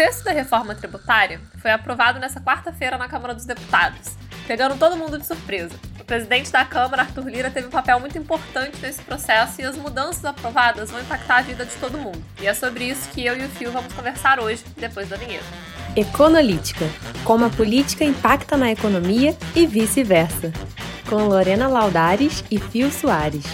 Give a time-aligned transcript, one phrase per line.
[0.00, 5.18] texto da reforma tributária foi aprovado nessa quarta-feira na Câmara dos Deputados, pegando todo mundo
[5.18, 5.74] de surpresa.
[6.00, 9.76] O presidente da Câmara, Arthur Lira, teve um papel muito importante nesse processo e as
[9.76, 12.18] mudanças aprovadas vão impactar a vida de todo mundo.
[12.40, 15.44] E é sobre isso que eu e o Fio vamos conversar hoje, depois da vinheta.
[15.94, 16.86] Econolítica
[17.22, 20.50] como a política impacta na economia e vice-versa.
[21.10, 23.44] Com Lorena Laudares e Fio Soares.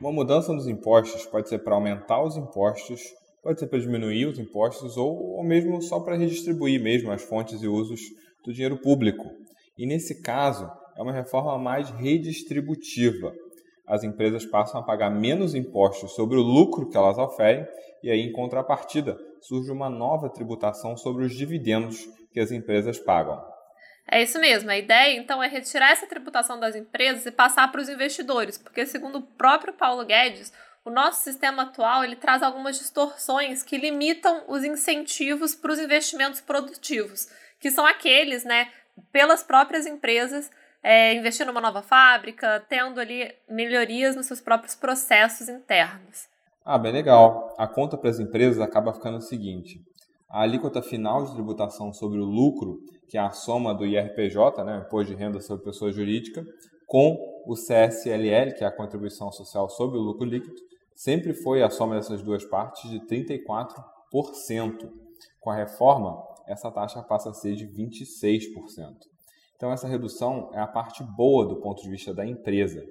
[0.00, 3.02] Uma mudança nos impostos pode ser para aumentar os impostos,
[3.44, 7.62] pode ser para diminuir os impostos ou, ou mesmo só para redistribuir mesmo as fontes
[7.62, 8.00] e usos
[8.42, 9.30] do dinheiro público.
[9.76, 13.34] E nesse caso, é uma reforma mais redistributiva.
[13.86, 17.66] As empresas passam a pagar menos impostos sobre o lucro que elas oferem
[18.02, 23.42] e aí, em contrapartida, surge uma nova tributação sobre os dividendos que as empresas pagam.
[24.10, 24.70] É isso mesmo.
[24.70, 28.84] A ideia, então, é retirar essa tributação das empresas e passar para os investidores, porque,
[28.84, 30.52] segundo o próprio Paulo Guedes,
[30.84, 36.40] o nosso sistema atual ele traz algumas distorções que limitam os incentivos para os investimentos
[36.40, 37.26] produtivos,
[37.58, 38.70] que são aqueles, né,
[39.10, 40.50] pelas próprias empresas
[40.82, 46.28] é, investindo numa nova fábrica, tendo ali melhorias nos seus próprios processos internos.
[46.62, 47.54] Ah, bem legal.
[47.58, 49.80] A conta para as empresas acaba ficando o seguinte:
[50.28, 54.84] a alíquota final de tributação sobre o lucro, que é a soma do IRPJ, né,
[54.86, 56.44] Imposto de Renda sobre Pessoa Jurídica,
[56.86, 60.54] com o CSLL, que é a Contribuição Social sobre o Lucro Líquido,
[60.94, 64.90] sempre foi a soma dessas duas partes de 34%.
[65.40, 68.96] Com a reforma, essa taxa passa a ser de 26%.
[69.56, 72.84] Então, essa redução é a parte boa do ponto de vista da empresa.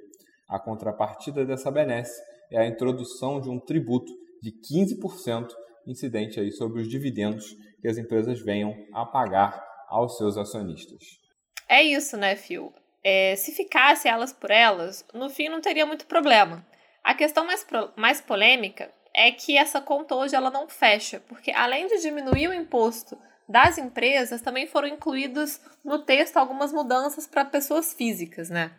[0.48, 5.50] A contrapartida dessa benesse é a introdução de um tributo de 15%
[5.88, 11.20] incidente aí sobre os dividendos que as empresas venham a pagar aos seus acionistas.
[11.67, 12.73] É isso, né, Phil?
[13.04, 16.66] É, se ficasse elas por elas, no fim não teria muito problema.
[17.04, 17.66] A questão mais,
[17.96, 22.54] mais polêmica é que essa conta hoje ela não fecha, porque além de diminuir o
[22.54, 28.72] imposto das empresas, também foram incluídos no texto algumas mudanças para pessoas físicas, né?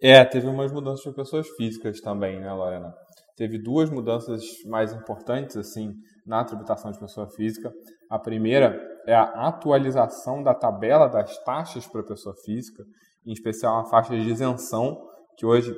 [0.00, 2.92] É, teve umas mudanças para pessoas físicas também, né, Lorena?
[3.36, 5.94] teve duas mudanças mais importantes assim
[6.26, 7.72] na tributação de pessoa física.
[8.08, 12.84] A primeira é a atualização da tabela das taxas para pessoa física,
[13.26, 14.96] em especial a faixa de isenção,
[15.36, 15.74] que hoje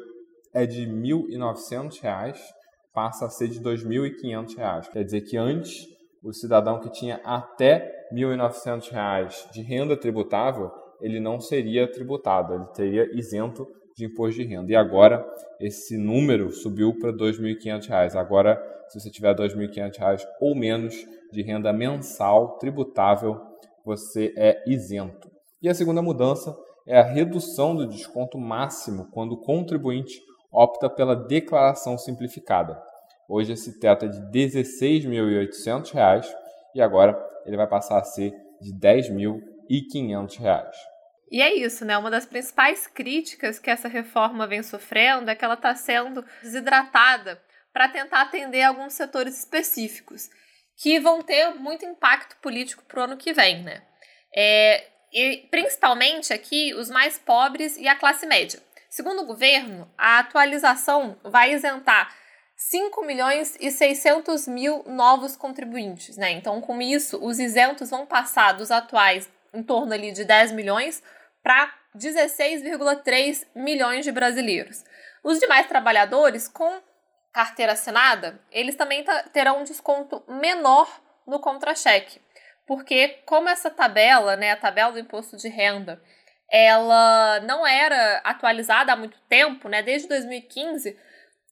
[0.55, 2.39] é de R$ 1.900,
[2.93, 4.89] passa a ser de R$ 2.500.
[4.91, 5.89] Quer dizer que antes
[6.23, 10.71] o cidadão que tinha até R$ 1.900 de renda tributável,
[11.01, 13.67] ele não seria tributado, ele teria isento
[13.97, 14.73] de imposto de renda.
[14.73, 15.27] E agora
[15.61, 18.15] esse número subiu para R$ 2.500.
[18.15, 20.95] Agora, se você tiver R$ 2.500 ou menos
[21.33, 23.41] de renda mensal tributável,
[23.85, 25.29] você é isento.
[25.61, 30.21] E a segunda mudança é a redução do desconto máximo quando o contribuinte
[30.55, 32.81] opta pela declaração simplificada.
[33.29, 36.27] Hoje esse teto é de R$ 16.800
[36.75, 40.71] e agora ele vai passar a ser de R$ 10.500.
[41.31, 41.99] E é isso, né?
[41.99, 47.41] Uma das principais críticas que essa reforma vem sofrendo é que ela está sendo desidratada
[47.73, 50.31] para tentar atender alguns setores específicos
[50.77, 53.83] que vão ter muito impacto político para o ano que vem, né?
[54.37, 58.61] É, e principalmente aqui os mais pobres e a classe média.
[58.95, 62.15] Segundo o governo, a atualização vai isentar
[62.57, 66.31] 5 milhões e 600 mil novos contribuintes, né?
[66.31, 71.03] Então, com isso, os isentos vão passar dos atuais em torno ali de 10 milhões
[71.43, 74.85] para 16,3 milhões de brasileiros.
[75.25, 76.81] Os demais trabalhadores com
[77.33, 80.89] carteira assinada, eles também terão um desconto menor
[81.27, 82.21] no contra-cheque,
[82.65, 86.01] porque como essa tabela, né, a tabela do imposto de renda,
[86.51, 90.97] ela não era atualizada há muito tempo, né, desde 2015,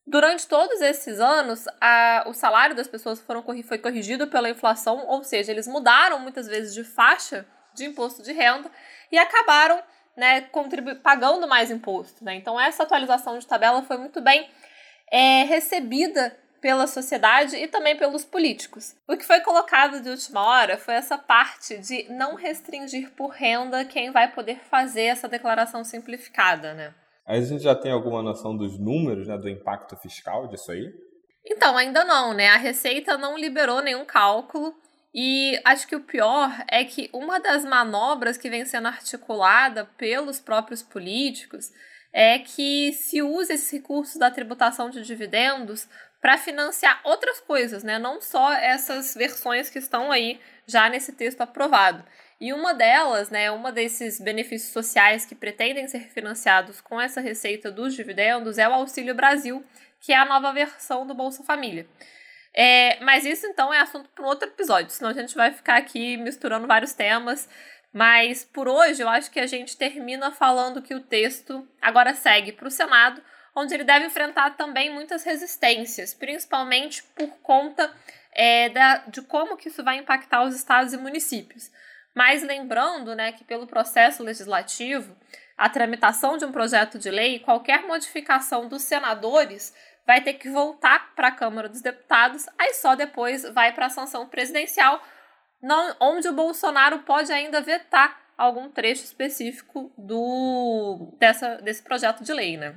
[0.07, 5.23] durante todos esses anos, a, o salário das pessoas foram, foi corrigido pela inflação, ou
[5.23, 8.71] seja, eles mudaram muitas vezes de faixa de imposto de renda
[9.11, 9.83] e acabaram
[10.17, 10.43] né,
[11.03, 12.25] pagando mais imposto.
[12.25, 12.35] Né?
[12.35, 14.49] Então, essa atualização de tabela foi muito bem
[15.11, 18.95] é, recebida pela sociedade e também pelos políticos.
[19.09, 23.85] O que foi colocado de última hora foi essa parte de não restringir por renda
[23.85, 26.95] quem vai poder fazer essa declaração simplificada, né?
[27.27, 30.89] Aí a gente já tem alguma noção dos números, né, do impacto fiscal disso aí?
[31.45, 32.49] Então, ainda não, né?
[32.51, 34.73] A Receita não liberou nenhum cálculo
[35.13, 40.39] e acho que o pior é que uma das manobras que vem sendo articulada pelos
[40.39, 41.71] próprios políticos
[42.13, 45.89] é que se use esses recursos da tributação de dividendos
[46.23, 47.99] para financiar outras coisas, né?
[47.99, 52.05] Não só essas versões que estão aí já nesse texto aprovado.
[52.41, 57.71] E uma delas, né, uma desses benefícios sociais que pretendem ser financiados com essa receita
[57.71, 59.65] dos dividendos é o Auxílio Brasil,
[60.01, 61.87] que é a nova versão do Bolsa Família.
[62.55, 65.77] É, mas isso então é assunto para um outro episódio, senão a gente vai ficar
[65.77, 67.49] aqui misturando vários temas.
[67.93, 72.53] Mas por hoje eu acho que a gente termina falando que o texto agora segue
[72.53, 73.23] para o Senado,
[73.55, 77.93] onde ele deve enfrentar também muitas resistências, principalmente por conta
[78.33, 81.71] é, da, de como que isso vai impactar os estados e municípios.
[82.15, 85.17] Mas lembrando né, que pelo processo legislativo,
[85.57, 89.75] a tramitação de um projeto de lei, qualquer modificação dos senadores
[90.07, 93.91] vai ter que voltar para a Câmara dos Deputados, aí só depois vai para a
[93.91, 95.01] sanção presidencial,
[95.63, 102.33] não, onde o Bolsonaro pode ainda vetar algum trecho específico do dessa, desse projeto de
[102.33, 102.75] lei, né?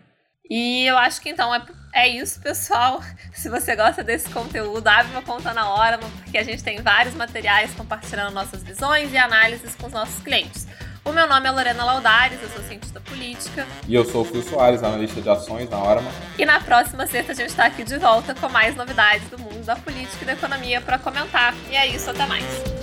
[0.50, 1.62] E eu acho que então é,
[1.94, 3.02] é isso, pessoal.
[3.34, 7.16] Se você gosta desse conteúdo, abre uma conta na hora, porque a gente tem vários
[7.16, 10.68] materiais compartilhando nossas visões e análises com os nossos clientes.
[11.04, 13.68] O meu nome é Lorena Laudares, eu sou cientista política.
[13.88, 16.12] E eu sou o Fio Soares, analista de ações na Orma.
[16.38, 19.64] E na próxima sexta a gente está aqui de volta com mais novidades do mundo
[19.64, 21.54] da política e da economia para comentar.
[21.70, 22.75] E é isso, até mais.